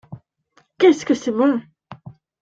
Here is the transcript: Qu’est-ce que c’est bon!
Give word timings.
Qu’est-ce 0.79 1.05
que 1.05 1.13
c’est 1.13 1.29
bon! 1.31 1.61